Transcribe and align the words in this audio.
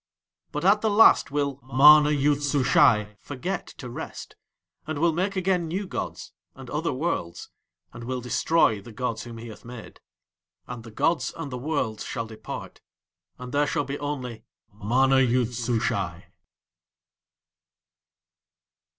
But 0.51 0.65
at 0.65 0.81
the 0.81 0.89
Last 0.89 1.29
will 1.29 1.59
MANA 1.61 2.09
YOOD 2.09 2.41
SUSHAI 2.41 3.17
forget 3.19 3.67
to 3.77 3.87
rest, 3.87 4.35
and 4.87 4.97
will 4.97 5.13
make 5.13 5.35
again 5.35 5.67
new 5.67 5.85
gods 5.85 6.31
and 6.55 6.71
other 6.71 6.91
worlds, 6.91 7.49
and 7.93 8.05
will 8.05 8.19
destroy 8.19 8.81
the 8.81 8.91
gods 8.91 9.25
whom 9.25 9.37
he 9.37 9.49
hath 9.49 9.63
made. 9.63 9.99
And 10.65 10.83
the 10.83 10.89
gods 10.89 11.31
and 11.37 11.51
the 11.51 11.57
worlds 11.59 12.03
shall 12.03 12.25
depart, 12.25 12.81
and 13.37 13.51
there 13.53 13.67
shall 13.67 13.85
be 13.85 13.99
only 13.99 14.43
MANA 14.73 15.19
YOOD 15.19 15.53
SUSHAI. 15.53 16.25